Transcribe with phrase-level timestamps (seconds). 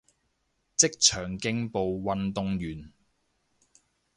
[0.77, 0.97] 職
[1.27, 2.91] 業競步運動員